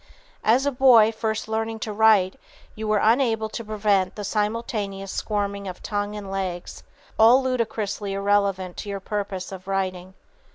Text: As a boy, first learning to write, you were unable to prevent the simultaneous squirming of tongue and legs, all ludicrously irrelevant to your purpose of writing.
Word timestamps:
As 0.43 0.65
a 0.65 0.71
boy, 0.71 1.11
first 1.11 1.47
learning 1.47 1.77
to 1.81 1.93
write, 1.93 2.39
you 2.73 2.87
were 2.87 2.97
unable 2.97 3.49
to 3.49 3.63
prevent 3.63 4.15
the 4.15 4.23
simultaneous 4.23 5.11
squirming 5.11 5.67
of 5.67 5.83
tongue 5.83 6.15
and 6.15 6.31
legs, 6.31 6.81
all 7.19 7.43
ludicrously 7.43 8.13
irrelevant 8.13 8.77
to 8.77 8.89
your 8.89 8.99
purpose 8.99 9.51
of 9.51 9.67
writing. 9.67 10.15